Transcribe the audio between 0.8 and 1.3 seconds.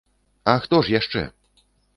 ж яшчэ?